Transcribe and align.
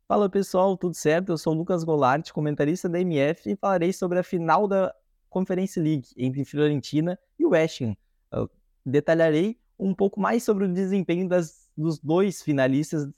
Fala 0.06 0.30
pessoal, 0.30 0.76
tudo 0.76 0.94
certo? 0.94 1.32
Eu 1.32 1.38
sou 1.38 1.52
o 1.52 1.56
Lucas 1.56 1.82
Golart, 1.82 2.30
comentarista 2.30 2.88
da 2.88 3.00
MF 3.00 3.50
e 3.50 3.56
falarei 3.56 3.92
sobre 3.92 4.20
a 4.20 4.22
final 4.22 4.68
da 4.68 4.94
Conference 5.28 5.80
League 5.80 6.06
entre 6.16 6.44
Fiorentina 6.44 7.18
e 7.36 7.44
West 7.44 7.80
Ham. 7.80 7.96
Detalharei 8.86 9.58
um 9.76 9.92
pouco 9.92 10.20
mais 10.20 10.44
sobre 10.44 10.66
o 10.66 10.72
desempenho 10.72 11.28
das, 11.28 11.68
dos 11.76 11.98
dois 11.98 12.42
finalistas 12.42 13.08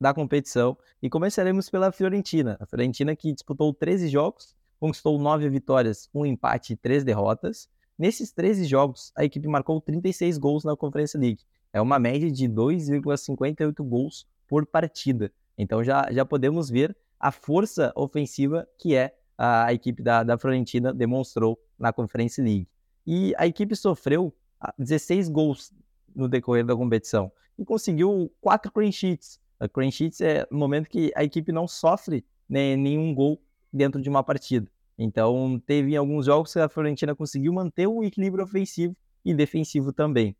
da 0.00 0.12
competição. 0.14 0.76
E 1.02 1.08
começaremos 1.08 1.68
pela 1.70 1.92
Fiorentina. 1.92 2.56
A 2.60 2.66
Fiorentina 2.66 3.14
que 3.14 3.32
disputou 3.32 3.72
13 3.72 4.08
jogos, 4.08 4.54
conquistou 4.78 5.18
9 5.18 5.48
vitórias, 5.48 6.08
um 6.14 6.24
empate 6.24 6.74
e 6.74 6.76
3 6.76 7.04
derrotas. 7.04 7.68
Nesses 7.98 8.30
13 8.32 8.64
jogos, 8.64 9.12
a 9.16 9.24
equipe 9.24 9.48
marcou 9.48 9.80
36 9.80 10.38
gols 10.38 10.64
na 10.64 10.76
Conference 10.76 11.16
League. 11.16 11.42
É 11.72 11.80
uma 11.80 11.98
média 11.98 12.30
de 12.30 12.48
2,58 12.48 13.82
gols 13.82 14.26
por 14.46 14.66
partida. 14.66 15.32
Então 15.58 15.82
já, 15.82 16.10
já 16.12 16.24
podemos 16.24 16.68
ver 16.68 16.96
a 17.18 17.32
força 17.32 17.92
ofensiva 17.96 18.68
que 18.78 18.94
é 18.94 19.14
a, 19.36 19.66
a 19.66 19.72
equipe 19.72 20.02
da, 20.02 20.22
da 20.22 20.38
Fiorentina 20.38 20.92
demonstrou 20.92 21.58
na 21.78 21.92
Conference 21.92 22.40
League. 22.40 22.68
E 23.06 23.34
a 23.36 23.46
equipe 23.46 23.74
sofreu 23.74 24.34
16 24.78 25.28
gols 25.28 25.72
no 26.14 26.28
decorrer 26.28 26.64
da 26.64 26.74
competição 26.74 27.30
e 27.58 27.64
conseguiu 27.64 28.32
4 28.40 28.70
clean 28.72 28.92
sheets, 28.92 29.40
a 29.58 29.68
clean 29.68 29.90
sheets 29.90 30.20
é 30.20 30.46
o 30.50 30.56
momento 30.56 30.88
que 30.88 31.12
a 31.14 31.24
equipe 31.24 31.50
não 31.52 31.66
sofre 31.66 32.24
né, 32.48 32.76
nenhum 32.76 33.14
gol 33.14 33.40
dentro 33.72 34.00
de 34.00 34.08
uma 34.08 34.22
partida. 34.22 34.70
Então, 34.98 35.60
teve 35.66 35.94
alguns 35.96 36.26
jogos 36.26 36.52
que 36.52 36.58
a 36.58 36.68
Fiorentina 36.68 37.14
conseguiu 37.14 37.52
manter 37.52 37.86
o 37.86 38.02
equilíbrio 38.02 38.44
ofensivo 38.44 38.96
e 39.24 39.34
defensivo 39.34 39.92
também. 39.92 40.36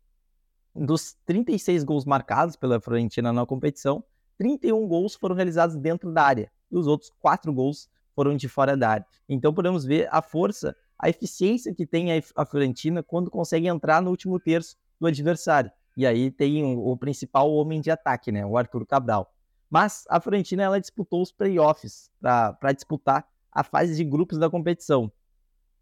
Dos 0.75 1.15
36 1.25 1.83
gols 1.83 2.05
marcados 2.05 2.55
pela 2.55 2.79
Fiorentina 2.79 3.31
na 3.31 3.45
competição, 3.45 4.03
31 4.37 4.87
gols 4.87 5.15
foram 5.15 5.35
realizados 5.35 5.75
dentro 5.75 6.11
da 6.11 6.23
área 6.23 6.51
e 6.71 6.77
os 6.77 6.87
outros 6.87 7.11
4 7.19 7.51
gols 7.53 7.89
foram 8.15 8.35
de 8.35 8.47
fora 8.47 8.75
da 8.75 8.89
área. 8.89 9.05
Então, 9.29 9.53
podemos 9.53 9.85
ver 9.85 10.07
a 10.11 10.21
força, 10.21 10.75
a 10.97 11.09
eficiência 11.09 11.73
que 11.73 11.85
tem 11.85 12.09
a 12.35 12.45
Fiorentina 12.45 13.03
quando 13.03 13.29
consegue 13.29 13.67
entrar 13.67 14.01
no 14.01 14.09
último 14.09 14.39
terço 14.39 14.75
do 14.99 15.05
adversário. 15.05 15.71
E 15.97 16.05
aí 16.05 16.29
tem 16.29 16.63
o, 16.63 16.91
o 16.91 16.95
principal 16.95 17.51
homem 17.51 17.81
de 17.81 17.89
ataque, 17.89 18.31
né? 18.31 18.45
O 18.45 18.55
Arthur 18.55 18.85
Cabral. 18.85 19.33
Mas 19.67 20.05
a 20.07 20.21
Fiorentina 20.21 20.61
ela 20.61 20.79
disputou 20.79 21.23
os 21.23 21.31
playoffs 21.31 22.11
para 22.21 22.71
disputar 22.71 23.27
a 23.51 23.63
fase 23.63 23.95
de 23.95 24.03
grupos 24.03 24.37
da 24.37 24.47
competição. 24.47 25.11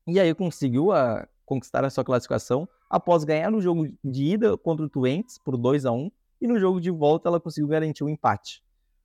E 0.07 0.17
aí 0.17 0.33
conseguiu 0.33 0.93
a, 0.93 1.27
conquistar 1.45 1.83
a 1.83 1.89
sua 1.89 2.05
classificação 2.05 2.67
após 2.89 3.25
ganhar 3.25 3.51
no 3.51 3.59
jogo 3.59 3.89
de 4.01 4.23
ida 4.23 4.57
contra 4.57 4.85
o 4.85 4.89
Twentes 4.89 5.37
por 5.37 5.57
2 5.57 5.85
a 5.85 5.91
1 5.91 6.09
e 6.41 6.47
no 6.47 6.57
jogo 6.57 6.79
de 6.79 6.89
volta 6.89 7.27
ela 7.27 7.39
conseguiu 7.39 7.67
garantir 7.67 8.03
o 8.03 8.07
um 8.07 8.09
empate. 8.09 8.63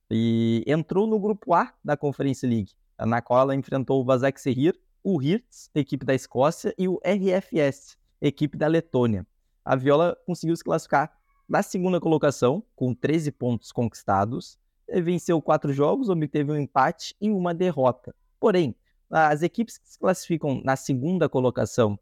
E 0.09 0.63
entrou 0.67 1.09
no 1.09 1.19
grupo 1.19 1.53
A 1.55 1.75
da 1.85 1.97
Conference 1.97 2.47
League, 2.47 2.73
na 2.99 3.21
qual 3.21 3.41
ela 3.41 3.55
enfrentou 3.57 4.01
o 4.01 4.05
Vasek 4.05 4.41
Serrir, 4.41 4.79
o 5.03 5.21
Hirtz, 5.21 5.71
equipe 5.75 6.07
da 6.07 6.15
Escócia, 6.15 6.73
e 6.79 6.87
o 6.87 7.01
RFS, 7.05 7.97
equipe 8.21 8.57
da 8.57 8.69
Letônia 8.69 9.27
a 9.71 9.77
Viola 9.77 10.19
conseguiu 10.27 10.57
se 10.57 10.65
classificar 10.65 11.17
na 11.49 11.63
segunda 11.63 12.01
colocação, 12.01 12.61
com 12.75 12.93
13 12.93 13.31
pontos 13.31 13.71
conquistados, 13.71 14.59
venceu 15.01 15.41
quatro 15.41 15.73
jogos, 15.73 16.09
obteve 16.09 16.51
um 16.51 16.57
empate 16.57 17.15
e 17.21 17.31
uma 17.31 17.55
derrota. 17.55 18.13
Porém, 18.41 18.75
as 19.09 19.43
equipes 19.43 19.79
que 19.79 19.89
se 19.89 19.97
classificam 19.97 20.61
na 20.65 20.75
segunda 20.75 21.29
colocação 21.29 21.97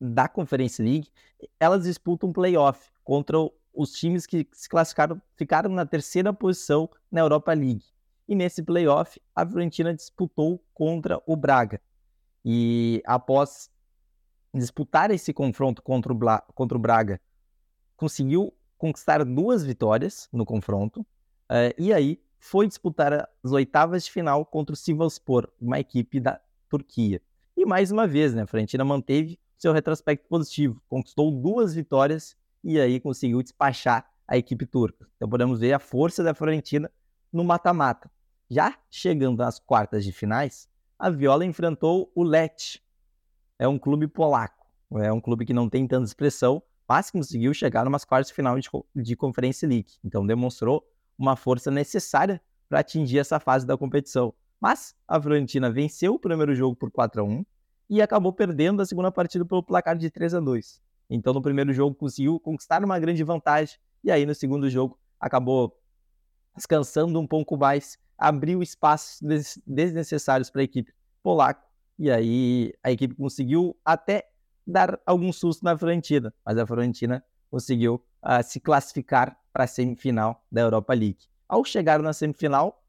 da 0.00 0.26
Conference 0.26 0.82
League, 0.82 1.12
elas 1.60 1.84
disputam 1.84 2.30
um 2.30 2.32
playoff 2.32 2.90
contra 3.04 3.36
os 3.72 3.92
times 3.92 4.26
que 4.26 4.44
se 4.50 4.68
classificaram, 4.68 5.22
ficaram 5.36 5.70
na 5.70 5.86
terceira 5.86 6.32
posição 6.32 6.90
na 7.08 7.20
Europa 7.20 7.52
League. 7.52 7.84
E 8.26 8.34
nesse 8.34 8.64
playoff, 8.64 9.22
a 9.32 9.46
Fiorentina 9.46 9.94
disputou 9.94 10.60
contra 10.74 11.22
o 11.24 11.36
Braga. 11.36 11.80
E 12.44 13.00
após 13.06 13.70
disputar 14.54 15.10
esse 15.10 15.32
confronto 15.32 15.82
contra 15.82 16.12
o, 16.12 16.14
Bla, 16.14 16.40
contra 16.54 16.76
o 16.76 16.80
Braga, 16.80 17.20
conseguiu 17.96 18.52
conquistar 18.76 19.24
duas 19.24 19.64
vitórias 19.64 20.28
no 20.32 20.44
confronto, 20.44 21.00
uh, 21.00 21.72
e 21.78 21.92
aí 21.92 22.20
foi 22.38 22.66
disputar 22.66 23.28
as 23.42 23.52
oitavas 23.52 24.04
de 24.04 24.10
final 24.10 24.44
contra 24.44 24.72
o 24.72 24.76
Sivasspor, 24.76 25.48
uma 25.60 25.78
equipe 25.78 26.18
da 26.18 26.40
Turquia. 26.68 27.22
E 27.56 27.64
mais 27.64 27.92
uma 27.92 28.06
vez, 28.06 28.34
né, 28.34 28.42
a 28.42 28.46
Fiorentina 28.46 28.84
manteve 28.84 29.38
seu 29.56 29.72
retrospecto 29.72 30.26
positivo, 30.28 30.82
conquistou 30.88 31.30
duas 31.30 31.74
vitórias 31.74 32.36
e 32.64 32.80
aí 32.80 32.98
conseguiu 32.98 33.40
despachar 33.42 34.10
a 34.26 34.36
equipe 34.36 34.66
turca. 34.66 35.06
Então 35.16 35.28
podemos 35.28 35.60
ver 35.60 35.72
a 35.72 35.78
força 35.78 36.24
da 36.24 36.34
Fiorentina 36.34 36.90
no 37.32 37.44
mata-mata. 37.44 38.10
Já 38.50 38.76
chegando 38.90 39.38
nas 39.38 39.60
quartas 39.60 40.04
de 40.04 40.10
finais, 40.10 40.68
a 40.98 41.08
Viola 41.08 41.44
enfrentou 41.44 42.10
o 42.14 42.22
Lecce, 42.24 42.80
é 43.62 43.68
um 43.68 43.78
clube 43.78 44.08
polaco. 44.08 44.66
É 44.96 45.12
um 45.12 45.20
clube 45.20 45.46
que 45.46 45.52
não 45.52 45.68
tem 45.68 45.86
tanta 45.86 46.04
expressão, 46.04 46.60
mas 46.88 47.12
conseguiu 47.12 47.54
chegar 47.54 47.84
numas 47.84 48.04
quartas 48.04 48.26
de 48.26 48.34
final 48.34 48.58
de, 48.58 48.68
de 48.96 49.14
Conferência 49.14 49.68
League. 49.68 49.92
Então 50.04 50.26
demonstrou 50.26 50.84
uma 51.16 51.36
força 51.36 51.70
necessária 51.70 52.42
para 52.68 52.80
atingir 52.80 53.20
essa 53.20 53.38
fase 53.38 53.64
da 53.64 53.78
competição. 53.78 54.34
Mas 54.60 54.96
a 55.06 55.20
Fiorentina 55.20 55.70
venceu 55.70 56.14
o 56.14 56.18
primeiro 56.18 56.56
jogo 56.56 56.74
por 56.74 56.90
4 56.90 57.20
a 57.20 57.24
1 57.24 57.46
e 57.88 58.02
acabou 58.02 58.32
perdendo 58.32 58.82
a 58.82 58.86
segunda 58.86 59.12
partida 59.12 59.44
pelo 59.44 59.62
placar 59.62 59.96
de 59.96 60.10
3 60.10 60.34
a 60.34 60.40
2. 60.40 60.82
Então 61.08 61.32
no 61.32 61.40
primeiro 61.40 61.72
jogo 61.72 61.94
conseguiu 61.94 62.40
conquistar 62.40 62.84
uma 62.84 62.98
grande 62.98 63.22
vantagem 63.22 63.78
e 64.02 64.10
aí 64.10 64.26
no 64.26 64.34
segundo 64.34 64.68
jogo 64.68 64.98
acabou 65.20 65.78
descansando 66.56 67.18
um 67.20 67.28
pouco 67.28 67.56
mais, 67.56 67.96
abriu 68.18 68.60
espaços 68.60 69.20
desnecessários 69.64 70.50
para 70.50 70.62
a 70.62 70.64
equipe 70.64 70.92
polaca 71.22 71.71
e 71.98 72.10
aí 72.10 72.72
a 72.82 72.90
equipe 72.90 73.14
conseguiu 73.14 73.76
até 73.84 74.24
dar 74.66 75.00
algum 75.04 75.32
susto 75.32 75.64
na 75.64 75.76
Fiorentina, 75.76 76.32
mas 76.44 76.56
a 76.56 76.66
Fiorentina 76.66 77.24
conseguiu 77.50 78.02
uh, 78.22 78.42
se 78.42 78.60
classificar 78.60 79.36
para 79.52 79.64
a 79.64 79.66
semifinal 79.66 80.44
da 80.50 80.62
Europa 80.62 80.94
League. 80.94 81.26
Ao 81.48 81.64
chegar 81.64 82.00
na 82.00 82.12
semifinal, 82.12 82.82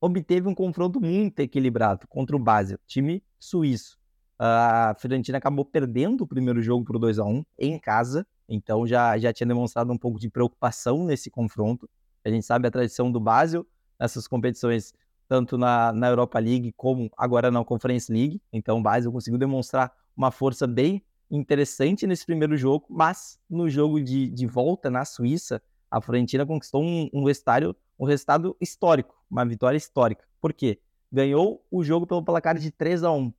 obteve 0.00 0.48
um 0.48 0.54
confronto 0.54 1.00
muito 1.00 1.40
equilibrado 1.40 2.06
contra 2.08 2.36
o 2.36 2.38
Basel, 2.38 2.78
time 2.86 3.22
suíço. 3.38 3.98
A 4.38 4.94
Fiorentina 4.98 5.38
acabou 5.38 5.64
perdendo 5.64 6.22
o 6.22 6.26
primeiro 6.26 6.62
jogo 6.62 6.84
por 6.84 6.98
2 6.98 7.18
a 7.18 7.24
1 7.24 7.44
em 7.58 7.78
casa, 7.78 8.26
então 8.48 8.86
já, 8.86 9.18
já 9.18 9.32
tinha 9.32 9.46
demonstrado 9.46 9.92
um 9.92 9.98
pouco 9.98 10.18
de 10.18 10.30
preocupação 10.30 11.04
nesse 11.04 11.30
confronto. 11.30 11.88
A 12.24 12.30
gente 12.30 12.46
sabe 12.46 12.66
a 12.66 12.70
tradição 12.70 13.12
do 13.12 13.20
Basel 13.20 13.66
nessas 13.98 14.26
competições 14.26 14.94
tanto 15.30 15.56
na, 15.56 15.92
na 15.92 16.08
Europa 16.08 16.40
League 16.40 16.72
como 16.76 17.08
agora 17.16 17.52
na 17.52 17.64
Conference 17.64 18.12
League. 18.12 18.42
Então 18.52 18.78
o 18.78 18.82
Basel 18.82 19.12
conseguiu 19.12 19.38
demonstrar 19.38 19.92
uma 20.16 20.32
força 20.32 20.66
bem 20.66 21.04
interessante 21.30 22.04
nesse 22.04 22.26
primeiro 22.26 22.56
jogo, 22.56 22.84
mas 22.90 23.38
no 23.48 23.70
jogo 23.70 24.02
de, 24.02 24.28
de 24.28 24.44
volta 24.44 24.90
na 24.90 25.04
Suíça, 25.04 25.62
a 25.88 26.00
Fiorentina 26.00 26.44
conquistou 26.44 26.82
um, 26.82 27.08
um, 27.14 27.22
resultado, 27.22 27.76
um 27.96 28.06
resultado 28.06 28.56
histórico, 28.60 29.14
uma 29.30 29.46
vitória 29.46 29.76
histórica. 29.76 30.24
Por 30.40 30.52
quê? 30.52 30.80
Ganhou 31.12 31.64
o 31.70 31.84
jogo 31.84 32.08
pelo 32.08 32.24
placar 32.24 32.58
de 32.58 32.72
3 32.72 33.04
a 33.04 33.12
1 33.12 33.32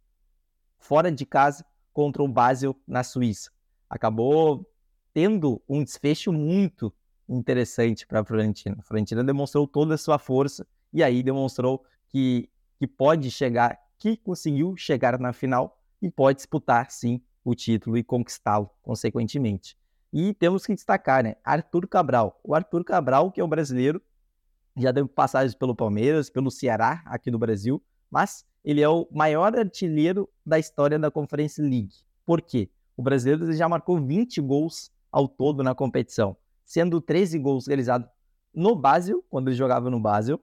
fora 0.80 1.12
de 1.12 1.26
casa 1.26 1.66
contra 1.92 2.24
o 2.24 2.28
Basel 2.28 2.74
na 2.88 3.04
Suíça. 3.04 3.52
Acabou 3.90 4.66
tendo 5.14 5.62
um 5.68 5.84
desfecho 5.84 6.32
muito 6.32 6.94
interessante 7.28 8.08
para 8.08 8.22
a 8.22 8.24
Fiorentina. 8.24 8.78
A 8.80 8.82
Fiorentina 8.82 9.26
demonstrou 9.26 9.68
toda 9.68 9.96
a 9.96 9.98
sua 9.98 10.18
força 10.18 10.66
e 10.94 11.04
aí 11.04 11.24
demonstrou 11.24 11.84
que, 12.08 12.50
que 12.78 12.88
pode 12.88 13.32
chegar, 13.32 13.80
que 13.98 14.18
conseguiu 14.18 14.76
chegar 14.76 15.20
na 15.20 15.34
final 15.34 15.78
e 16.02 16.10
pode 16.10 16.38
disputar 16.38 16.92
sim 16.92 17.22
o 17.44 17.56
título 17.56 17.98
e 17.98 18.04
conquistá-lo 18.04 18.70
consequentemente. 18.82 19.78
E 20.14 20.34
temos 20.34 20.66
que 20.66 20.76
destacar, 20.76 21.24
né, 21.24 21.36
Arthur 21.44 21.88
Cabral. 21.88 22.40
O 22.44 22.54
Arthur 22.54 22.84
Cabral, 22.84 23.32
que 23.32 23.40
é 23.40 23.44
um 23.44 23.48
brasileiro, 23.48 24.02
já 24.76 24.92
deu 24.92 25.08
passagens 25.08 25.56
pelo 25.56 25.76
Palmeiras, 25.76 26.30
pelo 26.30 26.52
Ceará, 26.52 27.02
aqui 27.06 27.32
no 27.32 27.40
Brasil, 27.40 27.82
mas 28.10 28.46
ele 28.64 28.82
é 28.82 28.90
o 28.90 29.08
maior 29.12 29.58
artilheiro 29.58 30.30
da 30.46 30.60
história 30.60 31.00
da 31.00 31.10
Conference 31.10 31.62
League. 31.62 31.96
Por 32.26 32.42
quê? 32.42 32.70
O 32.96 33.02
brasileiro 33.02 33.52
já 33.54 33.68
marcou 33.68 34.00
20 34.00 34.42
gols 34.42 34.92
ao 35.12 35.28
todo 35.28 35.64
na 35.64 35.74
competição, 35.74 36.38
sendo 36.64 37.02
13 37.02 37.40
gols 37.40 37.68
realizados 37.68 38.08
no 38.54 38.76
Basel, 38.76 39.24
quando 39.30 39.48
ele 39.48 39.56
jogava 39.56 39.90
no 39.90 40.00
Basel, 40.00 40.40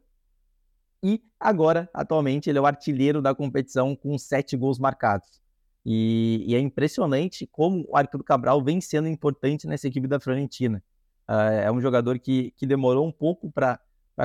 e 1.02 1.22
agora, 1.38 1.88
atualmente, 1.94 2.50
ele 2.50 2.58
é 2.58 2.60
o 2.60 2.66
artilheiro 2.66 3.22
da 3.22 3.34
competição 3.34 3.94
com 3.94 4.18
sete 4.18 4.56
gols 4.56 4.78
marcados. 4.78 5.40
E, 5.84 6.44
e 6.46 6.54
é 6.54 6.58
impressionante 6.58 7.46
como 7.46 7.84
o 7.88 7.96
Arthur 7.96 8.22
Cabral 8.24 8.62
vem 8.62 8.80
sendo 8.80 9.08
importante 9.08 9.66
nessa 9.66 9.86
equipe 9.86 10.06
da 10.06 10.18
Fiorentina. 10.18 10.82
Uh, 11.28 11.64
é 11.64 11.72
um 11.72 11.80
jogador 11.80 12.18
que, 12.18 12.52
que 12.56 12.66
demorou 12.66 13.06
um 13.06 13.12
pouco 13.12 13.50
para 13.50 13.78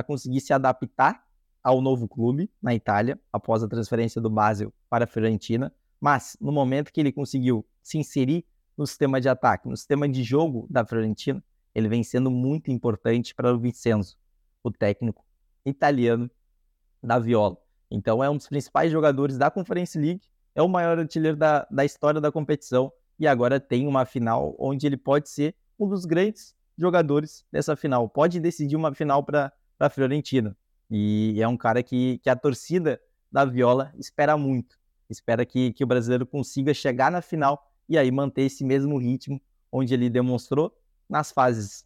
conseguir 0.06 0.40
se 0.40 0.52
adaptar 0.52 1.22
ao 1.62 1.80
novo 1.80 2.08
clube 2.08 2.50
na 2.60 2.74
Itália, 2.74 3.18
após 3.32 3.62
a 3.62 3.68
transferência 3.68 4.20
do 4.20 4.28
Basel 4.28 4.72
para 4.90 5.04
a 5.04 5.06
Fiorentina, 5.06 5.72
mas 5.98 6.36
no 6.40 6.52
momento 6.52 6.92
que 6.92 7.00
ele 7.00 7.12
conseguiu 7.12 7.64
se 7.82 7.96
inserir 7.96 8.44
no 8.76 8.86
sistema 8.86 9.20
de 9.20 9.28
ataque, 9.28 9.68
no 9.68 9.76
sistema 9.76 10.06
de 10.06 10.22
jogo 10.22 10.66
da 10.68 10.84
Fiorentina, 10.84 11.42
ele 11.74 11.88
vem 11.88 12.02
sendo 12.02 12.30
muito 12.30 12.70
importante 12.70 13.34
para 13.34 13.54
o 13.54 13.58
Vincenzo, 13.58 14.16
o 14.62 14.70
técnico 14.70 15.24
italiano 15.64 16.30
da 17.04 17.18
Viola. 17.18 17.56
Então 17.90 18.24
é 18.24 18.30
um 18.30 18.36
dos 18.36 18.48
principais 18.48 18.90
jogadores 18.90 19.36
da 19.36 19.50
Conference 19.50 19.96
League, 19.98 20.22
é 20.54 20.62
o 20.62 20.68
maior 20.68 20.98
artilheiro 20.98 21.36
da, 21.36 21.66
da 21.70 21.84
história 21.84 22.20
da 22.20 22.32
competição 22.32 22.92
e 23.18 23.26
agora 23.26 23.60
tem 23.60 23.86
uma 23.86 24.04
final 24.04 24.56
onde 24.58 24.86
ele 24.86 24.96
pode 24.96 25.28
ser 25.28 25.54
um 25.78 25.88
dos 25.88 26.04
grandes 26.04 26.54
jogadores 26.76 27.44
dessa 27.52 27.76
final. 27.76 28.08
Pode 28.08 28.40
decidir 28.40 28.76
uma 28.76 28.92
final 28.94 29.22
para 29.22 29.52
a 29.78 29.90
Fiorentina. 29.90 30.56
E 30.90 31.40
é 31.40 31.46
um 31.46 31.56
cara 31.56 31.82
que, 31.82 32.18
que 32.18 32.30
a 32.30 32.36
torcida 32.36 33.00
da 33.30 33.44
Viola 33.44 33.92
espera 33.96 34.36
muito. 34.36 34.76
Espera 35.08 35.44
que, 35.44 35.72
que 35.72 35.84
o 35.84 35.86
brasileiro 35.86 36.26
consiga 36.26 36.72
chegar 36.72 37.10
na 37.10 37.20
final 37.20 37.70
e 37.88 37.98
aí 37.98 38.10
manter 38.10 38.42
esse 38.42 38.64
mesmo 38.64 38.98
ritmo 38.98 39.40
onde 39.70 39.92
ele 39.92 40.08
demonstrou 40.08 40.74
nas 41.08 41.30
fases 41.30 41.84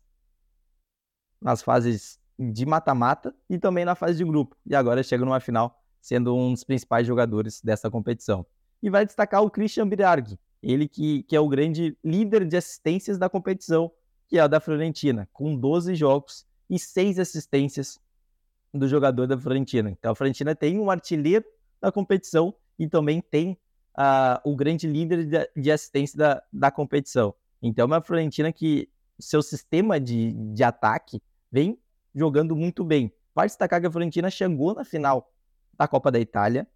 nas 1.41 1.63
fases 1.63 2.18
de 2.39 2.65
mata-mata 2.65 3.35
e 3.51 3.59
também 3.59 3.85
na 3.85 3.95
fase 3.95 4.19
de 4.19 4.25
grupo. 4.25 4.57
E 4.65 4.75
agora 4.75 5.03
chega 5.03 5.25
numa 5.25 5.41
final 5.41 5.79
sendo 6.01 6.35
um 6.35 6.53
dos 6.53 6.65
principais 6.65 7.07
jogadores 7.07 7.61
dessa 7.61 7.91
competição. 7.91 8.47
E 8.83 8.89
vai 8.89 9.05
destacar 9.05 9.43
o 9.43 9.51
Christian 9.51 9.89
Birarg, 9.89 10.39
ele 10.63 10.89
que, 10.89 11.25
que 11.25 11.35
é 11.35 11.41
o 11.41 11.49
grande 11.49 11.97
líder 12.05 12.47
de 12.47 12.57
assistências 12.57 13.19
da 13.19 13.29
competição, 13.29 13.91
que 14.29 14.39
é 14.39 14.41
a 14.41 14.47
da 14.47 14.61
Florentina, 14.61 15.29
com 15.33 15.57
12 15.57 15.95
jogos 15.95 16.47
e 16.71 16.79
6 16.79 17.19
assistências 17.19 17.99
do 18.73 18.87
jogador 18.87 19.27
da 19.27 19.37
Florentina. 19.37 19.91
Então 19.91 20.13
a 20.13 20.15
Florentina 20.15 20.55
tem 20.55 20.79
um 20.79 20.91
artilheiro 20.91 21.45
da 21.81 21.91
competição 21.91 22.55
e 22.79 22.87
também 22.87 23.21
tem 23.21 23.59
uh, 23.97 24.41
o 24.45 24.55
grande 24.55 24.87
líder 24.87 25.25
de, 25.25 25.51
de 25.63 25.71
assistência 25.71 26.17
da, 26.17 26.43
da 26.53 26.71
competição. 26.71 27.35
Então 27.63 27.85
é 27.85 27.87
uma 27.87 28.01
Florentina 28.01 28.53
que 28.53 28.89
seu 29.19 29.43
sistema 29.43 29.99
de, 29.99 30.33
de 30.33 30.63
ataque 30.63 31.21
vem 31.51 31.79
jogando 32.19 32.57
muito 32.57 32.85
bem. 32.85 33.13
Vale 33.35 33.47
destacar 33.47 33.81
que 33.81 33.87
a 33.87 33.91
Fiorentina 33.91 34.29
chegou 34.31 34.75
na 34.75 34.85
final 34.85 35.31
da 35.79 35.87
Copa 35.87 36.11
da 36.11 36.19
Itália, 36.19 36.67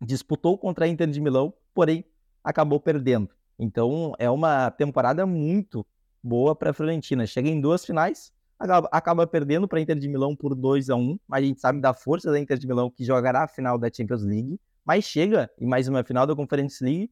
disputou 0.00 0.58
contra 0.58 0.84
a 0.84 0.88
Inter 0.88 1.08
de 1.08 1.20
Milão, 1.20 1.54
porém 1.74 2.04
acabou 2.44 2.78
perdendo. 2.78 3.30
Então 3.58 4.12
é 4.18 4.30
uma 4.30 4.70
temporada 4.70 5.24
muito 5.24 5.86
boa 6.22 6.54
para 6.54 6.70
a 6.70 6.72
Fiorentina. 6.74 7.26
Chega 7.26 7.48
em 7.48 7.60
duas 7.60 7.84
finais, 7.84 8.32
acaba, 8.58 8.88
acaba 8.92 9.26
perdendo 9.26 9.66
para 9.66 9.78
a 9.78 9.82
Inter 9.82 9.98
de 9.98 10.08
Milão 10.08 10.36
por 10.36 10.54
2 10.54 10.90
a 10.90 10.96
1 10.96 11.18
mas 11.26 11.42
a 11.42 11.46
gente 11.46 11.60
sabe 11.60 11.80
da 11.80 11.94
força 11.94 12.30
da 12.30 12.38
Inter 12.38 12.58
de 12.58 12.66
Milão 12.66 12.90
que 12.90 13.04
jogará 13.04 13.44
a 13.44 13.48
final 13.48 13.78
da 13.78 13.90
Champions 13.90 14.22
League, 14.22 14.60
mas 14.84 15.04
chega 15.04 15.50
em 15.58 15.66
mais 15.66 15.88
uma 15.88 16.04
final 16.04 16.26
da 16.26 16.36
Conference 16.36 16.84
League 16.84 17.10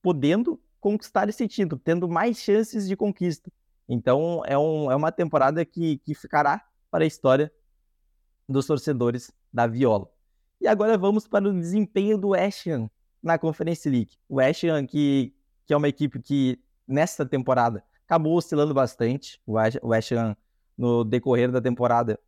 podendo 0.00 0.60
conquistar 0.80 1.28
esse 1.28 1.48
título, 1.48 1.80
tendo 1.82 2.08
mais 2.08 2.38
chances 2.38 2.86
de 2.86 2.94
conquista. 2.94 3.50
Então 3.88 4.42
é, 4.44 4.56
um, 4.58 4.90
é 4.90 4.96
uma 4.96 5.12
temporada 5.12 5.64
que, 5.64 5.98
que 5.98 6.14
ficará 6.14 6.64
para 6.90 7.04
a 7.04 7.06
história 7.06 7.52
dos 8.48 8.66
torcedores 8.66 9.30
da 9.52 9.66
Viola. 9.66 10.08
E 10.60 10.66
agora 10.66 10.96
vamos 10.96 11.26
para 11.28 11.48
o 11.48 11.52
desempenho 11.52 12.16
do 12.16 12.28
West 12.28 12.66
Ham 12.66 12.90
na 13.22 13.38
Conference 13.38 13.88
League. 13.88 14.16
O 14.28 14.36
West 14.36 14.64
Ham, 14.64 14.86
que, 14.86 15.34
que 15.66 15.72
é 15.72 15.76
uma 15.76 15.88
equipe 15.88 16.20
que 16.20 16.58
nesta 16.86 17.26
temporada 17.26 17.84
acabou 18.04 18.36
oscilando 18.36 18.72
bastante. 18.72 19.40
O 19.46 19.54
West 19.54 20.12
Ham, 20.12 20.36
no 20.76 21.04
decorrer 21.04 21.50
da 21.50 21.60
temporada, 21.60 22.18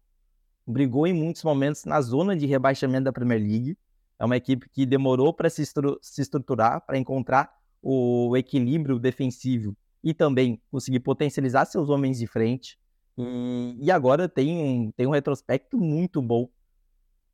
brigou 0.67 1.07
em 1.07 1.13
muitos 1.13 1.43
momentos 1.43 1.85
na 1.85 2.01
zona 2.01 2.37
de 2.37 2.47
rebaixamento 2.47 3.05
da 3.05 3.13
Premier 3.13 3.41
League. 3.41 3.79
É 4.19 4.25
uma 4.25 4.37
equipe 4.37 4.69
que 4.69 4.85
demorou 4.85 5.33
para 5.33 5.49
se, 5.49 5.63
estru 5.63 5.99
se 6.03 6.21
estruturar, 6.21 6.85
para 6.85 6.99
encontrar 6.99 7.57
o 7.81 8.37
equilíbrio 8.37 8.99
defensivo 8.99 9.77
e 10.03 10.15
também 10.15 10.61
conseguir 10.71 11.01
potencializar 11.01 11.65
seus 11.67 11.89
homens 11.89 12.19
de 12.19 12.27
frente. 12.27 12.79
E, 13.17 13.77
e 13.81 13.91
agora 13.91 14.29
tem 14.29 14.57
um, 14.57 14.93
tem 14.93 15.07
um 15.07 15.11
retrospecto 15.11 15.77
muito 15.77 16.23
bom 16.23 16.49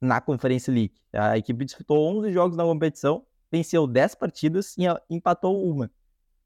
na 0.01 0.21
Conference 0.21 0.71
League. 0.71 0.95
A 1.13 1.37
equipe 1.37 1.65
disputou 1.65 1.99
11 2.19 2.33
jogos 2.33 2.57
na 2.57 2.65
competição, 2.65 3.25
venceu 3.51 3.87
10 3.87 4.15
partidas 4.15 4.75
e 4.79 4.85
empatou 5.11 5.65
uma. 5.65 5.91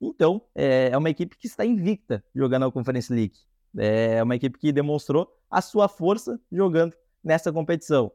Então, 0.00 0.43
é, 0.55 0.91
é 0.91 0.97
uma 0.97 1.11
equipe 1.11 1.37
que 1.37 1.47
está 1.47 1.65
invicta 1.65 2.25
jogando 2.35 2.67
a 2.67 2.73
Conference 2.73 3.12
League. 3.12 3.38
É 3.76 4.23
uma 4.23 4.37
equipe 4.37 4.59
que 4.59 4.73
demonstrou 4.73 5.31
a 5.50 5.61
sua 5.61 5.88
força 5.88 6.41
jogando 6.50 6.94
nessa 7.23 7.53
competição. 7.53 8.11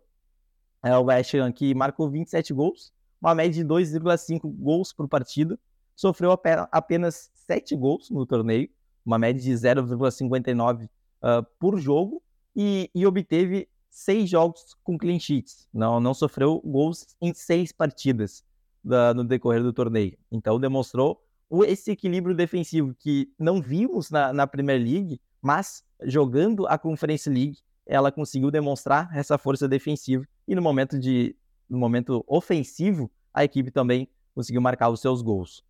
É 0.81 0.97
o 0.97 1.03
West 1.03 1.33
Ham 1.35 1.51
que 1.51 1.73
marcou 1.73 2.09
27 2.09 2.53
gols, 2.53 2.94
uma 3.21 3.33
média 3.33 3.63
de 3.63 3.67
2,5 3.67 4.41
gols 4.44 4.91
por 4.91 5.07
partida, 5.07 5.57
sofreu 5.95 6.38
apenas 6.71 7.31
7 7.45 7.75
gols 7.75 8.10
no 8.10 8.25
torneio, 8.25 8.69
uma 9.06 9.18
média 9.18 9.42
de 9.42 9.51
0,59 9.51 10.86
uh, 10.86 10.90
ah, 11.22 11.45
por 11.60 11.78
jogo, 11.78 12.22
e, 12.56 12.90
e, 12.94 13.06
obteve 13.06 13.68
6 13.90 14.30
jogos 14.30 14.75
com 14.84 14.98
clean 14.98 15.19
sheets. 15.19 15.68
Não, 15.74 16.00
não 16.00 16.13
sofreu 16.13 16.62
gols 16.63 17.16
em 17.22 17.34
6 17.34 17.72
partidas 17.72 18.44
da, 18.84 19.13
no 19.13 19.24
decorrer 19.24 19.63
do 19.63 19.74
torneio. 19.74 20.18
Então 20.31 20.60
demonstrou 20.60 21.22
esse 21.66 21.92
equilíbrio 21.92 22.36
defensivo 22.36 22.95
que 22.95 23.31
não 23.38 23.62
vimos 23.62 24.10
na, 24.10 24.34
na 24.34 24.48
Premier 24.48 24.80
League, 24.80 25.19
mas 25.42 25.84
jogando 26.04 26.66
a 26.68 26.78
Conference 26.78 27.30
League, 27.30 27.57
ela 27.86 28.12
conseguiu 28.12 28.50
demonstrar 28.50 29.10
essa 29.13 29.38
força 29.38 29.68
defensiva 29.68 30.25
e 30.48 30.56
no 30.56 30.62
momento 30.62 31.00
de 31.00 31.36
no 31.69 31.78
momento 31.78 32.24
ofensivo, 32.28 33.10
a 33.34 33.44
equipe 33.44 33.72
também 33.72 34.07
conseguiu 34.36 34.62
marcar 34.62 34.90
os 34.90 35.01
seus 35.01 35.22
gols. 35.22 35.63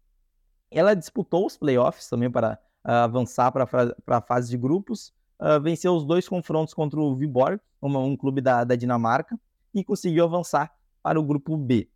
Ela 0.74 0.96
disputou 0.96 1.46
os 1.46 1.56
playoffs 1.56 2.10
também 2.10 2.32
para 2.32 2.60
uh, 2.84 2.90
avançar 2.90 3.52
para 3.52 3.68
a 4.08 4.22
fase 4.22 4.50
de 4.50 4.58
grupos, 4.58 5.14
uh, 5.40 5.62
venceu 5.62 5.94
os 5.94 6.04
dois 6.04 6.28
confrontos 6.28 6.74
contra 6.74 7.00
o 7.00 7.16
Viborg, 7.16 7.62
um, 7.82 7.96
um 7.98 8.18
clube 8.18 8.42
da, 8.42 8.64
da, 8.64 8.76
Dinamarca, 8.76 9.40
e 9.74 9.84
conseguiu 9.84 10.26
avançar 10.26 10.74
para 11.02 11.20
o 11.20 11.24
grupo 11.24 11.56
B. 11.56 11.88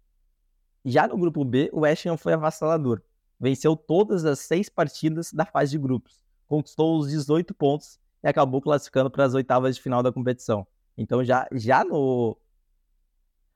Já 0.85 1.07
no 1.07 1.17
grupo 1.17 1.43
B, 1.43 1.69
o 1.73 1.81
West 1.81 2.05
Ham 2.05 2.17
foi 2.17 2.33
avassalador. 2.33 3.01
Venceu 3.39 3.75
todas 3.75 4.25
as 4.25 4.39
seis 4.39 4.69
partidas 4.69 5.33
da 5.33 5.45
fase 5.45 5.71
de 5.71 5.77
grupos, 5.77 6.23
conquistou 6.47 6.97
os 6.99 7.09
18 7.09 7.53
pontos 7.53 7.99
e 8.23 8.27
acabou 8.27 8.61
classificando 8.61 9.09
para 9.09 9.25
as 9.25 9.33
oitavas 9.33 9.75
de 9.75 9.81
final 9.81 10.01
da 10.01 10.11
competição. 10.11 10.65
Então 10.97 11.23
já, 11.23 11.47
já 11.51 11.83
no, 11.83 12.37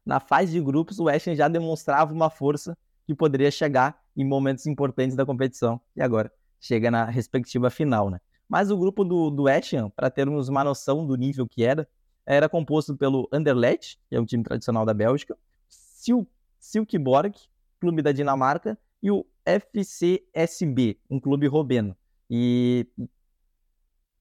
na 0.05 0.19
fase 0.19 0.51
de 0.51 0.61
grupos, 0.61 0.99
o 0.99 1.05
West 1.05 1.27
Ham 1.27 1.35
já 1.35 1.47
demonstrava 1.47 2.13
uma 2.13 2.29
força 2.29 2.77
que 3.05 3.15
poderia 3.15 3.51
chegar 3.51 3.99
em 4.15 4.25
momentos 4.25 4.65
importantes 4.65 5.15
da 5.15 5.25
competição. 5.25 5.79
E 5.95 6.01
agora 6.01 6.31
chega 6.59 6.91
na 6.91 7.05
respectiva 7.05 7.69
final, 7.69 8.09
né? 8.09 8.19
Mas 8.47 8.69
o 8.69 8.77
grupo 8.77 9.03
do, 9.03 9.29
do 9.29 9.47
Etienne, 9.47 9.89
para 9.95 10.09
termos 10.09 10.49
uma 10.49 10.63
noção 10.63 11.05
do 11.05 11.15
nível 11.15 11.47
que 11.47 11.63
era, 11.63 11.87
era 12.25 12.49
composto 12.49 12.95
pelo 12.95 13.27
Anderlecht, 13.31 13.97
que 14.09 14.15
é 14.15 14.19
um 14.19 14.25
time 14.25 14.43
tradicional 14.43 14.85
da 14.85 14.93
Bélgica, 14.93 15.37
Sil 15.69 16.27
Silkeborg, 16.59 17.33
clube 17.79 18.01
da 18.01 18.11
Dinamarca, 18.11 18.77
e 19.01 19.09
o 19.09 19.25
FCSB, 19.45 20.99
um 21.09 21.19
clube 21.19 21.47
robeno. 21.47 21.95
E 22.29 22.87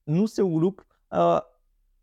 no 0.05 0.27
seu 0.27 0.49
grupo, 0.49 0.83
uh, 1.11 1.45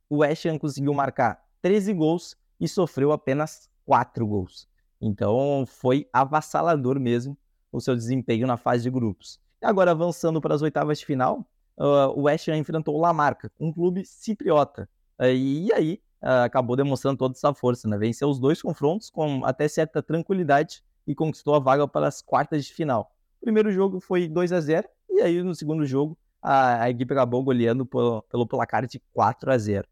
o 0.08 0.18
West 0.18 0.46
conseguiu 0.60 0.94
marcar 0.94 1.44
13 1.60 1.92
gols 1.92 2.36
e 2.60 2.68
sofreu 2.68 3.10
apenas 3.10 3.68
4 3.84 4.26
gols. 4.26 4.67
Então 5.00 5.64
foi 5.66 6.08
avassalador 6.12 6.98
mesmo 6.98 7.36
o 7.70 7.80
seu 7.80 7.94
desempenho 7.94 8.46
na 8.46 8.56
fase 8.56 8.82
de 8.82 8.90
grupos. 8.90 9.38
E 9.62 9.66
agora 9.66 9.90
avançando 9.90 10.40
para 10.40 10.54
as 10.54 10.62
oitavas 10.62 10.98
de 10.98 11.06
final, 11.06 11.46
uh, 11.78 12.12
o 12.16 12.22
West 12.22 12.48
Ham 12.48 12.56
enfrentou 12.56 12.96
o 12.96 13.00
Lamarca, 13.00 13.50
um 13.58 13.72
clube 13.72 14.04
cipriota. 14.04 14.88
Uh, 15.18 15.26
e 15.26 15.72
aí 15.72 16.00
uh, 16.22 16.44
acabou 16.44 16.76
demonstrando 16.76 17.18
toda 17.18 17.34
essa 17.34 17.52
força, 17.54 17.88
né? 17.88 17.96
Venceu 17.98 18.28
os 18.28 18.38
dois 18.38 18.62
confrontos 18.62 19.10
com 19.10 19.44
até 19.44 19.68
certa 19.68 20.02
tranquilidade 20.02 20.82
e 21.06 21.14
conquistou 21.14 21.54
a 21.54 21.58
vaga 21.58 21.86
para 21.86 22.06
as 22.06 22.22
quartas 22.22 22.64
de 22.64 22.72
final. 22.72 23.12
O 23.40 23.44
primeiro 23.44 23.70
jogo 23.72 24.00
foi 24.00 24.28
2 24.28 24.52
a 24.52 24.60
0 24.60 24.88
e 25.10 25.20
aí 25.20 25.42
no 25.42 25.54
segundo 25.54 25.86
jogo 25.86 26.18
a, 26.42 26.82
a 26.82 26.90
equipe 26.90 27.12
acabou 27.12 27.42
goleando 27.42 27.86
pelo, 27.86 28.22
pelo 28.22 28.46
placar 28.46 28.86
de 28.86 29.00
4 29.12 29.50
a 29.50 29.58
0. 29.58 29.88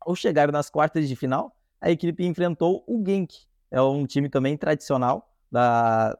Ao 0.00 0.16
chegar 0.16 0.50
nas 0.50 0.68
quartas 0.68 1.08
de 1.08 1.14
final, 1.14 1.54
a 1.80 1.90
equipe 1.90 2.24
enfrentou 2.24 2.84
o 2.86 3.02
Genk, 3.04 3.34
é 3.72 3.80
um 3.80 4.06
time 4.06 4.28
também 4.28 4.56
tradicional 4.56 5.34
da, 5.50 6.16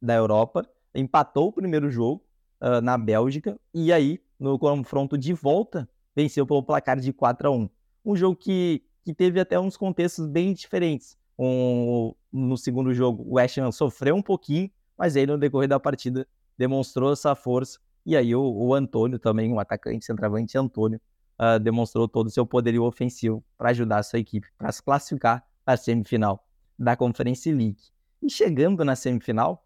da 0.00 0.14
Europa, 0.14 0.66
empatou 0.94 1.48
o 1.48 1.52
primeiro 1.52 1.90
jogo 1.90 2.24
uh, 2.60 2.80
na 2.80 2.96
Bélgica 2.96 3.60
e 3.74 3.92
aí, 3.92 4.18
no 4.40 4.58
confronto 4.58 5.18
de 5.18 5.34
volta, 5.34 5.88
venceu 6.16 6.46
pelo 6.46 6.62
placar 6.62 6.98
de 6.98 7.12
4 7.12 7.46
a 7.46 7.50
1 7.50 7.70
Um 8.04 8.16
jogo 8.16 8.34
que, 8.34 8.82
que 9.04 9.12
teve 9.12 9.38
até 9.38 9.60
uns 9.60 9.76
contextos 9.76 10.26
bem 10.26 10.54
diferentes. 10.54 11.16
Um, 11.38 12.14
no 12.32 12.56
segundo 12.56 12.94
jogo, 12.94 13.22
o 13.22 13.34
West 13.34 13.58
Ham 13.58 13.70
sofreu 13.70 14.16
um 14.16 14.22
pouquinho, 14.22 14.70
mas 14.96 15.14
aí 15.14 15.26
no 15.26 15.36
decorrer 15.36 15.68
da 15.68 15.78
partida 15.78 16.26
demonstrou 16.56 17.12
essa 17.12 17.34
força. 17.34 17.78
E 18.04 18.16
aí 18.16 18.34
o, 18.34 18.42
o 18.42 18.74
Antônio 18.74 19.18
também, 19.18 19.52
o 19.52 19.60
atacante 19.60 20.06
centroavante 20.06 20.56
Antônio, 20.56 20.98
uh, 21.38 21.60
demonstrou 21.60 22.08
todo 22.08 22.28
o 22.28 22.30
seu 22.30 22.46
poderio 22.46 22.84
ofensivo 22.84 23.44
para 23.58 23.70
ajudar 23.70 23.98
a 23.98 24.02
sua 24.02 24.18
equipe 24.18 24.48
para 24.56 24.72
se 24.72 24.82
classificar 24.82 25.44
para 25.64 25.74
a 25.74 25.76
semifinal 25.76 26.42
da 26.82 26.96
Conference 26.96 27.50
League. 27.50 27.80
E 28.20 28.28
chegando 28.28 28.84
na 28.84 28.96
semifinal, 28.96 29.64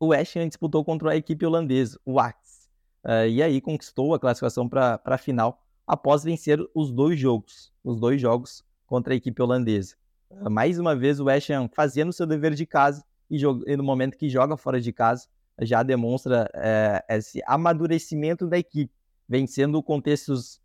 o 0.00 0.08
West 0.08 0.36
Ham 0.36 0.48
disputou 0.48 0.84
contra 0.84 1.12
a 1.12 1.16
equipe 1.16 1.44
holandesa, 1.44 1.98
o 2.04 2.18
Ajax, 2.18 2.70
uh, 3.04 3.26
e 3.28 3.42
aí 3.42 3.60
conquistou 3.60 4.14
a 4.14 4.18
classificação 4.18 4.68
para 4.68 5.00
a 5.04 5.18
final 5.18 5.60
após 5.86 6.24
vencer 6.24 6.58
os 6.74 6.90
dois 6.90 7.18
jogos, 7.18 7.72
os 7.84 8.00
dois 8.00 8.20
jogos 8.20 8.64
contra 8.86 9.12
a 9.12 9.16
equipe 9.16 9.42
holandesa. 9.42 9.96
Uh, 10.30 10.50
mais 10.50 10.78
uma 10.78 10.94
vez 10.96 11.20
o 11.20 11.24
West 11.24 11.50
Ham 11.50 11.68
fazendo 11.68 12.12
seu 12.12 12.26
dever 12.26 12.54
de 12.54 12.66
casa 12.66 13.04
e, 13.30 13.38
e 13.38 13.76
no 13.76 13.84
momento 13.84 14.16
que 14.16 14.28
joga 14.28 14.56
fora 14.56 14.80
de 14.80 14.92
casa 14.92 15.28
já 15.60 15.82
demonstra 15.82 16.50
é, 16.54 17.04
esse 17.08 17.40
amadurecimento 17.46 18.46
da 18.46 18.58
equipe, 18.58 18.92
vencendo 19.28 19.82
contextos 19.82 20.60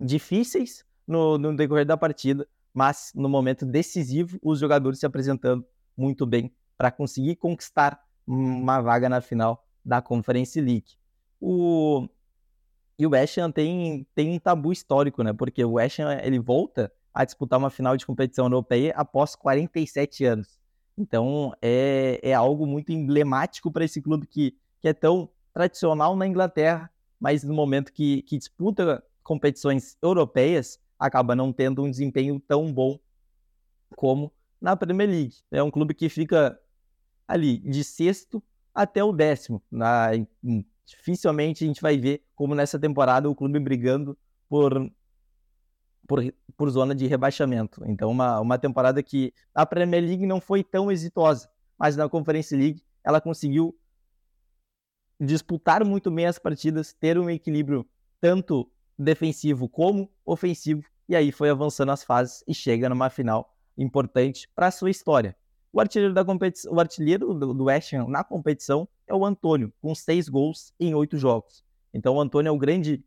difíceis 0.00 0.84
no, 1.06 1.38
no 1.38 1.54
decorrer 1.54 1.84
da 1.84 1.96
partida, 1.96 2.48
mas 2.72 3.12
no 3.14 3.28
momento 3.28 3.66
decisivo 3.66 4.38
os 4.42 4.58
jogadores 4.58 5.00
se 5.00 5.06
apresentando 5.06 5.64
muito 5.96 6.26
bem 6.26 6.52
para 6.76 6.90
conseguir 6.90 7.36
conquistar 7.36 8.00
uma 8.26 8.80
vaga 8.80 9.08
na 9.08 9.20
final 9.20 9.64
da 9.84 10.00
Conference 10.00 10.60
League. 10.60 10.96
O 11.40 12.08
e 12.98 13.06
o 13.06 13.10
West 13.10 13.38
Ham 13.38 13.52
tem, 13.52 14.06
tem 14.12 14.30
um 14.30 14.38
tabu 14.40 14.72
histórico, 14.72 15.22
né? 15.22 15.32
Porque 15.32 15.64
o 15.64 15.72
West 15.72 16.00
Ham 16.00 16.18
ele 16.20 16.38
volta 16.40 16.92
a 17.14 17.24
disputar 17.24 17.58
uma 17.58 17.70
final 17.70 17.96
de 17.96 18.04
competição 18.04 18.46
europeia 18.46 18.92
após 18.96 19.36
47 19.36 20.24
anos. 20.24 20.58
Então 20.96 21.54
é, 21.62 22.18
é 22.22 22.34
algo 22.34 22.66
muito 22.66 22.90
emblemático 22.90 23.70
para 23.70 23.84
esse 23.84 24.02
clube 24.02 24.26
que, 24.26 24.56
que 24.80 24.88
é 24.88 24.92
tão 24.92 25.30
tradicional 25.52 26.16
na 26.16 26.26
Inglaterra, 26.26 26.90
mas 27.20 27.44
no 27.44 27.54
momento 27.54 27.92
que, 27.92 28.22
que 28.22 28.36
disputa 28.36 29.02
competições 29.22 29.96
europeias, 30.02 30.80
acaba 30.98 31.36
não 31.36 31.52
tendo 31.52 31.82
um 31.82 31.90
desempenho 31.90 32.40
tão 32.40 32.72
bom 32.72 32.98
como 33.96 34.32
na 34.60 34.76
Premier 34.76 35.08
League. 35.08 35.36
É 35.50 35.62
um 35.62 35.70
clube 35.70 35.94
que 35.94 36.08
fica 36.08 36.58
ali 37.26 37.58
de 37.58 37.84
sexto 37.84 38.42
até 38.74 39.02
o 39.02 39.12
décimo. 39.12 39.62
Na, 39.70 40.10
dificilmente 40.84 41.64
a 41.64 41.66
gente 41.66 41.80
vai 41.80 41.98
ver 41.98 42.22
como 42.34 42.54
nessa 42.54 42.78
temporada 42.78 43.28
o 43.28 43.34
clube 43.34 43.60
brigando 43.60 44.16
por, 44.48 44.90
por, 46.06 46.22
por 46.56 46.70
zona 46.70 46.94
de 46.94 47.06
rebaixamento. 47.06 47.82
Então, 47.86 48.10
uma, 48.10 48.40
uma 48.40 48.58
temporada 48.58 49.02
que 49.02 49.32
a 49.54 49.66
Premier 49.66 50.02
League 50.02 50.26
não 50.26 50.40
foi 50.40 50.64
tão 50.64 50.90
exitosa, 50.90 51.48
mas 51.78 51.96
na 51.96 52.08
Conference 52.08 52.54
League 52.56 52.82
ela 53.04 53.20
conseguiu 53.20 53.76
disputar 55.20 55.84
muito 55.84 56.10
bem 56.10 56.26
as 56.26 56.38
partidas, 56.38 56.92
ter 56.92 57.18
um 57.18 57.28
equilíbrio 57.28 57.86
tanto 58.20 58.70
defensivo 58.98 59.68
como 59.68 60.10
ofensivo, 60.24 60.82
e 61.08 61.14
aí 61.14 61.30
foi 61.30 61.50
avançando 61.50 61.92
as 61.92 62.02
fases 62.02 62.42
e 62.46 62.52
chega 62.52 62.88
numa 62.88 63.08
final 63.08 63.54
importante 63.76 64.48
para 64.54 64.66
a 64.66 64.70
sua 64.70 64.90
história. 64.90 65.36
O 65.72 65.80
artilheiro, 65.80 66.12
da 66.12 66.24
competição, 66.24 66.72
o 66.72 66.80
artilheiro 66.80 67.34
do, 67.34 67.54
do 67.54 67.64
West 67.64 67.92
Ham 67.92 68.08
na 68.08 68.24
competição 68.24 68.88
é 69.06 69.14
o 69.14 69.24
Antônio, 69.24 69.72
com 69.80 69.94
seis 69.94 70.28
gols 70.28 70.72
em 70.80 70.94
oito 70.94 71.16
jogos. 71.16 71.62
Então 71.92 72.16
o 72.16 72.20
Antônio 72.20 72.48
é 72.48 72.52
o 72.52 72.58
grande 72.58 73.04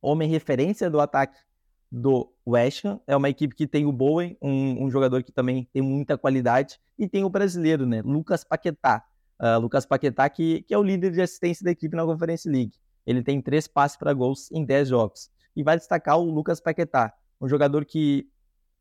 homem 0.00 0.28
referência 0.28 0.88
do 0.88 1.00
ataque 1.00 1.38
do 1.90 2.32
West 2.46 2.84
Ham. 2.84 3.00
É 3.06 3.16
uma 3.16 3.28
equipe 3.28 3.54
que 3.54 3.66
tem 3.66 3.84
o 3.84 3.92
Bowen, 3.92 4.36
um, 4.40 4.84
um 4.84 4.90
jogador 4.90 5.22
que 5.22 5.32
também 5.32 5.68
tem 5.72 5.82
muita 5.82 6.16
qualidade, 6.16 6.80
e 6.98 7.08
tem 7.08 7.24
o 7.24 7.30
brasileiro, 7.30 7.84
né, 7.84 8.02
Lucas 8.02 8.44
Paquetá. 8.44 9.04
Uh, 9.40 9.58
Lucas 9.58 9.86
Paquetá, 9.86 10.28
que, 10.28 10.62
que 10.62 10.74
é 10.74 10.78
o 10.78 10.82
líder 10.82 11.12
de 11.12 11.22
assistência 11.22 11.64
da 11.64 11.70
equipe 11.70 11.96
na 11.96 12.04
Conference 12.04 12.48
League. 12.48 12.74
Ele 13.06 13.22
tem 13.22 13.40
três 13.40 13.66
passes 13.66 13.96
para 13.96 14.12
gols 14.12 14.50
em 14.50 14.64
dez 14.64 14.88
jogos. 14.88 15.30
E 15.54 15.62
vai 15.62 15.76
destacar 15.76 16.18
o 16.18 16.24
Lucas 16.24 16.60
Paquetá, 16.60 17.12
um 17.40 17.48
jogador 17.48 17.84
que 17.84 18.28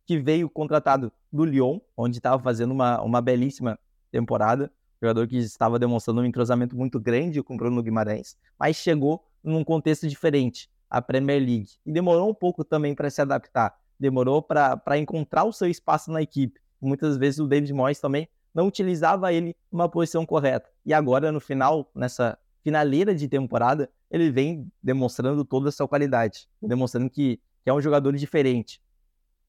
que 0.09 0.17
veio 0.17 0.49
contratado 0.49 1.13
do 1.31 1.45
Lyon, 1.45 1.79
onde 1.95 2.17
estava 2.17 2.41
fazendo 2.41 2.71
uma, 2.71 2.99
uma 2.99 3.21
belíssima 3.21 3.77
temporada. 4.11 4.71
Jogador 4.99 5.27
que 5.27 5.37
estava 5.37 5.77
demonstrando 5.77 6.21
um 6.21 6.25
entrosamento 6.25 6.75
muito 6.75 6.99
grande 6.99 7.43
com 7.43 7.53
o 7.53 7.57
Bruno 7.57 7.83
Guimarães, 7.83 8.35
mas 8.57 8.75
chegou 8.75 9.23
num 9.43 9.63
contexto 9.63 10.07
diferente, 10.07 10.67
a 10.89 10.99
Premier 10.99 11.39
League. 11.39 11.73
E 11.85 11.91
demorou 11.91 12.27
um 12.27 12.33
pouco 12.33 12.65
também 12.65 12.95
para 12.95 13.07
se 13.11 13.21
adaptar. 13.21 13.77
Demorou 13.99 14.41
para 14.41 14.97
encontrar 14.97 15.43
o 15.43 15.53
seu 15.53 15.69
espaço 15.69 16.11
na 16.11 16.23
equipe. 16.23 16.59
Muitas 16.81 17.15
vezes 17.15 17.39
o 17.39 17.45
David 17.45 17.71
Moyes 17.71 17.99
também 17.99 18.27
não 18.51 18.65
utilizava 18.65 19.31
ele 19.31 19.55
numa 19.71 19.87
posição 19.87 20.25
correta. 20.25 20.67
E 20.83 20.91
agora, 20.91 21.31
no 21.31 21.39
final, 21.39 21.87
nessa 21.93 22.35
finaleira 22.63 23.15
de 23.15 23.27
temporada, 23.27 23.89
ele 24.09 24.29
vem 24.31 24.71
demonstrando 24.81 25.43
toda 25.45 25.69
a 25.69 25.71
sua 25.71 25.87
qualidade, 25.87 26.47
demonstrando 26.61 27.09
que, 27.09 27.37
que 27.63 27.69
é 27.69 27.73
um 27.73 27.81
jogador 27.81 28.15
diferente 28.15 28.81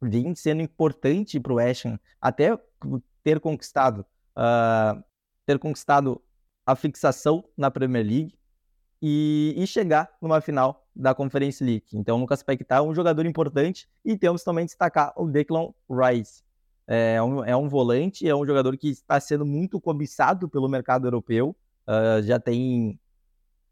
vem 0.01 0.35
sendo 0.35 0.63
importante 0.63 1.39
para 1.39 1.53
o 1.53 1.57
West 1.57 1.85
Ham 1.85 2.01
até 2.21 2.59
ter 3.23 3.39
conquistado 3.39 4.07
uh, 4.37 5.03
ter 5.45 5.59
conquistado 5.59 6.21
a 6.65 6.75
fixação 6.75 7.45
na 7.57 7.71
Premier 7.71 8.05
League 8.05 8.35
e, 9.03 9.55
e, 9.57 9.67
chegar 9.67 10.11
numa 10.21 10.41
final 10.41 10.87
da 10.95 11.15
Conference 11.15 11.65
League. 11.65 11.87
Então, 11.93 12.19
o 12.19 12.21
Lucas 12.21 12.43
Paquetá 12.43 12.77
é 12.77 12.81
um 12.83 12.95
jogador 12.95 13.25
importante 13.25 13.89
e 14.05 14.17
temos 14.17 14.45
também 14.45 14.67
destacar 14.67 15.13
o 15.17 15.27
Declan 15.27 15.73
Rice. 15.91 16.43
É 16.87 17.21
um, 17.23 17.45
é 17.45 17.57
um 17.57 17.69
volante, 17.69 18.29
é 18.29 18.35
um 18.35 18.45
jogador 18.45 18.77
que 18.77 18.89
está 18.89 19.19
sendo 19.19 19.47
muito 19.47 19.81
cobiçado 19.81 20.49
pelo 20.49 20.69
mercado 20.69 21.07
europeu. 21.07 21.57
Uh, 21.91 22.23
já 22.23 22.39
tem 22.39 23.01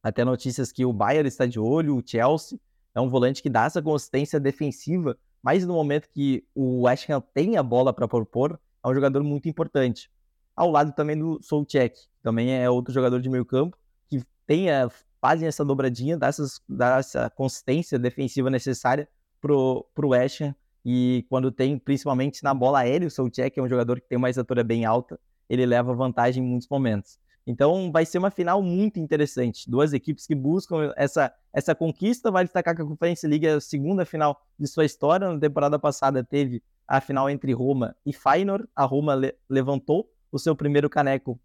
até 0.02 0.24
notícias 0.24 0.72
que 0.72 0.84
o 0.84 0.92
Bayern 0.92 1.28
está 1.28 1.46
de 1.46 1.60
olho, 1.60 1.96
o 1.96 2.02
Chelsea. 2.04 2.58
É 2.94 3.00
um 3.00 3.08
volante 3.08 3.42
que 3.42 3.48
dá 3.48 3.66
essa 3.66 3.80
consistência 3.80 4.40
defensiva 4.40 5.16
mas 5.42 5.64
no 5.64 5.74
momento 5.74 6.08
que 6.10 6.44
o 6.54 6.82
West 6.82 7.08
Ham 7.08 7.22
tem 7.32 7.56
a 7.56 7.62
bola 7.62 7.92
para 7.92 8.08
propor, 8.08 8.58
é 8.84 8.88
um 8.88 8.94
jogador 8.94 9.22
muito 9.22 9.48
importante. 9.48 10.10
Ao 10.54 10.70
lado 10.70 10.92
também 10.92 11.16
do 11.16 11.38
Soucek, 11.42 11.96
que 11.96 12.22
também 12.22 12.52
é 12.52 12.68
outro 12.68 12.92
jogador 12.92 13.20
de 13.20 13.28
meio 13.28 13.44
campo, 13.44 13.76
que 14.08 14.22
tem 14.46 14.70
a, 14.70 14.88
fazem 15.20 15.46
essa 15.46 15.64
dobradinha, 15.64 16.16
dá, 16.16 16.26
essas, 16.26 16.60
dá 16.68 16.98
essa 16.98 17.30
consistência 17.30 17.98
defensiva 17.98 18.50
necessária 18.50 19.08
pro, 19.40 19.86
pro 19.94 20.08
West 20.08 20.40
Ham, 20.40 20.54
e 20.84 21.24
quando 21.28 21.52
tem, 21.52 21.78
principalmente 21.78 22.42
na 22.42 22.54
bola 22.54 22.80
aérea, 22.80 23.06
o 23.06 23.10
Soucek 23.10 23.58
é 23.58 23.62
um 23.62 23.68
jogador 23.68 24.00
que 24.00 24.08
tem 24.08 24.18
uma 24.18 24.30
estatura 24.30 24.64
bem 24.64 24.84
alta, 24.84 25.18
ele 25.48 25.64
leva 25.64 25.94
vantagem 25.94 26.42
em 26.42 26.46
muitos 26.46 26.68
momentos. 26.68 27.18
Então 27.48 27.90
vai 27.90 28.04
ser 28.04 28.18
uma 28.18 28.30
final 28.30 28.62
muito 28.62 29.00
interessante. 29.00 29.68
Duas 29.70 29.94
equipes 29.94 30.26
que 30.26 30.34
buscam 30.34 30.92
essa, 30.98 31.32
essa 31.50 31.74
conquista. 31.74 32.30
Vai 32.30 32.44
destacar 32.44 32.76
que 32.76 32.82
a 32.82 32.84
Conference 32.84 33.26
League 33.26 33.46
é 33.46 33.52
a 33.52 33.60
segunda 33.60 34.04
final 34.04 34.38
de 34.58 34.66
sua 34.66 34.84
história. 34.84 35.32
Na 35.32 35.40
temporada 35.40 35.78
passada 35.78 36.22
teve 36.22 36.62
a 36.86 37.00
final 37.00 37.30
entre 37.30 37.54
Roma 37.54 37.96
e 38.04 38.12
Feyenoord. 38.12 38.68
A 38.76 38.84
Roma 38.84 39.14
le 39.14 39.34
levantou 39.48 40.12
o 40.30 40.38
seu 40.38 40.54
primeiro 40.54 40.90
caneco 40.90 41.40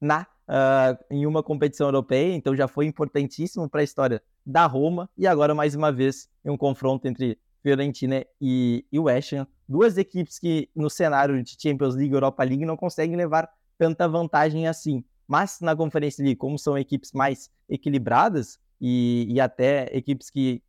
na 0.00 0.26
uh, 0.48 0.98
em 1.08 1.24
uma 1.26 1.44
competição 1.44 1.86
europeia, 1.86 2.34
então 2.34 2.56
já 2.56 2.66
foi 2.66 2.86
importantíssimo 2.86 3.70
para 3.70 3.82
a 3.82 3.84
história 3.84 4.20
da 4.44 4.66
Roma. 4.66 5.08
E 5.16 5.28
agora, 5.28 5.54
mais 5.54 5.76
uma 5.76 5.92
vez, 5.92 6.28
em 6.44 6.50
um 6.50 6.56
confronto 6.56 7.06
entre 7.06 7.38
Fiorentina 7.62 8.26
e, 8.40 8.84
e 8.90 8.98
West 8.98 9.32
Ham. 9.32 9.46
Duas 9.68 9.96
equipes 9.96 10.40
que, 10.40 10.68
no 10.74 10.90
cenário 10.90 11.40
de 11.40 11.56
Champions 11.56 11.94
League 11.94 12.12
e 12.12 12.16
Europa 12.16 12.42
League, 12.42 12.64
não 12.64 12.76
conseguem 12.76 13.16
levar 13.16 13.48
tanta 13.78 14.08
vantagem 14.08 14.66
assim. 14.66 15.04
Mas 15.26 15.60
na 15.60 15.74
Conferência 15.74 16.22
League, 16.22 16.38
como 16.38 16.58
são 16.58 16.78
equipes 16.78 17.12
mais 17.12 17.50
equilibradas 17.68 18.58
e, 18.80 19.26
e 19.28 19.40
até 19.40 19.88
equipes 19.96 20.30
que, 20.30 20.62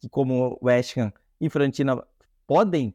que, 0.00 0.08
como 0.08 0.58
West 0.62 0.96
Ham 0.96 1.12
e 1.40 1.50
Fiorentina, 1.50 2.02
podem 2.46 2.94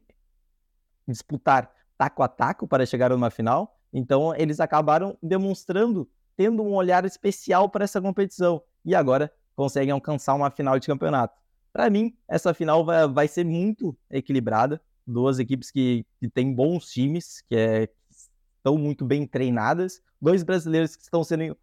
disputar 1.07 1.71
taco 1.97 2.23
a 2.23 2.27
taco 2.27 2.67
para 2.67 2.85
chegar 2.85 3.09
numa 3.09 3.29
final, 3.29 3.77
então 3.93 4.33
eles 4.35 4.59
acabaram 4.59 5.17
demonstrando, 5.21 6.09
tendo 6.35 6.63
um 6.63 6.73
olhar 6.73 7.05
especial 7.05 7.69
para 7.69 7.83
essa 7.83 8.01
competição 8.01 8.63
e 8.83 8.95
agora 8.95 9.31
conseguem 9.55 9.91
alcançar 9.91 10.33
uma 10.33 10.49
final 10.49 10.79
de 10.79 10.87
campeonato. 10.87 11.39
Para 11.71 11.89
mim, 11.89 12.15
essa 12.27 12.53
final 12.53 12.83
vai, 12.83 13.07
vai 13.07 13.27
ser 13.27 13.45
muito 13.45 13.95
equilibrada. 14.09 14.81
Duas 15.05 15.39
equipes 15.39 15.69
que, 15.69 16.05
que 16.19 16.27
têm 16.27 16.53
bons 16.53 16.91
times, 16.91 17.41
que, 17.47 17.55
é, 17.55 17.89
estão 18.57 18.77
muito 18.77 19.03
bem 19.05 19.25
treinadas, 19.25 20.01
dois 20.21 20.43
brasileiros 20.43 20.95
que 20.95 21.03
estão 21.03 21.23
sendo 21.23 21.57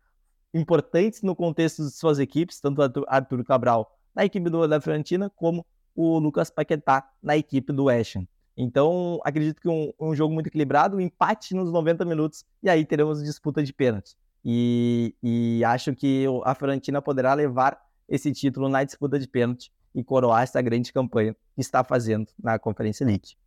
importantes 0.53 1.23
no 1.23 1.37
contexto 1.37 1.85
de 1.85 1.91
suas 1.91 2.19
equipes, 2.19 2.61
tanto 2.61 2.81
o 2.81 3.05
Arthur 3.07 3.45
Cabral 3.45 3.95
na 4.15 4.25
equipe 4.25 4.51
do, 4.51 4.67
da 4.67 4.81
Fiorentina, 4.81 5.31
como 5.31 5.65
o 5.95 6.19
Lucas 6.19 6.51
Paquetá 6.51 7.09
na 7.23 7.37
equipe 7.37 7.73
do 7.73 7.89
Ham. 7.89 8.27
Então, 8.57 9.21
acredito 9.25 9.61
que 9.61 9.69
um, 9.69 9.93
um, 10.01 10.15
jogo 10.15 10.35
muito 10.35 10.49
equilibrado, 10.49 10.97
um 10.97 11.01
empate 11.01 11.55
nos 11.55 11.71
90 11.71 12.05
minutos, 12.05 12.45
e 12.63 12.69
aí 12.69 12.85
teremos 12.85 13.23
disputa 13.23 13.63
de 13.63 13.73
pênalti. 13.73 14.17
E, 14.45 15.15
e 15.23 15.65
acho 15.65 15.95
que 15.95 16.25
a 16.45 16.55
Fiorentina 16.55 17.01
poderá 17.01 17.35
levar 17.35 17.81
esse 18.09 18.33
título 18.33 18.69
na 18.69 18.83
disputa 18.83 19.19
de 19.19 19.29
pênalti 19.29 19.71
e 19.95 20.03
coroar 20.03 20.43
essa 20.43 20.61
grande 20.61 20.93
campanha 20.93 21.37
que 21.55 21.61
está 21.61 21.85
fazendo 21.85 22.27
na 22.43 22.59
Conferência 22.59 23.07
League. 23.07 23.37